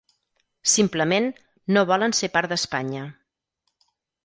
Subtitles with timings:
[0.75, 1.27] Simplement,
[1.77, 3.05] no volen ser part d’Espanya.